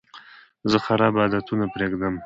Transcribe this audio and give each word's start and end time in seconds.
زه 0.71 0.77
خراب 0.85 1.13
عادتونه 1.21 1.65
پرېږدم. 1.73 2.15